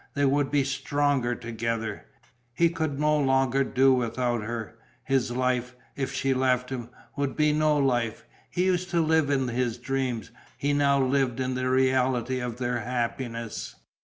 [0.15, 2.07] They would be stronger together.
[2.55, 7.53] He could no longer do without her; his life, if she left him, would be
[7.53, 8.25] no life.
[8.49, 12.79] He used to live in his dreams; he now lived in the reality of their
[12.79, 13.75] happiness.